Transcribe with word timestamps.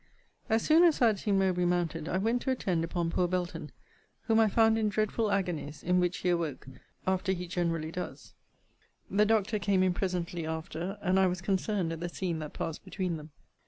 As 0.49 0.63
soon 0.63 0.83
as 0.83 0.99
I 0.99 1.05
had 1.05 1.19
seen 1.19 1.37
Mowbray 1.37 1.65
mounted, 1.65 2.09
I 2.09 2.17
went 2.17 2.41
to 2.41 2.49
attend 2.49 2.83
upon 2.83 3.11
poor 3.11 3.27
Belton; 3.27 3.71
whom 4.21 4.39
I 4.39 4.47
found 4.49 4.79
in 4.79 4.89
dreadful 4.89 5.31
agonies, 5.31 5.83
in 5.83 5.99
which 5.99 6.17
he 6.17 6.29
awoke, 6.29 6.65
after 7.05 7.33
he 7.33 7.45
generally 7.47 7.91
does. 7.91 8.33
The 9.11 9.27
doctor 9.27 9.59
came 9.59 9.83
in 9.83 9.93
presently 9.93 10.43
after, 10.43 10.97
and 11.03 11.19
I 11.19 11.27
was 11.27 11.39
concerned 11.39 11.93
at 11.93 11.99
the 11.99 12.09
scene 12.09 12.39
that 12.39 12.53
passed 12.53 12.83
between 12.83 13.17
them. 13.17 13.29